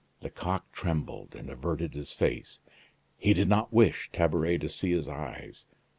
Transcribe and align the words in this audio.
Lecoq 0.23 0.63
trembled 0.71 1.35
and 1.35 1.47
averted 1.47 1.93
his 1.93 2.11
face. 2.11 2.59
He 3.19 3.35
did 3.35 3.47
not 3.47 3.71
wish 3.71 4.09
Tabaret 4.11 4.57
to 4.57 4.67
see 4.67 4.89
his 4.89 5.07
eyes. 5.07 5.67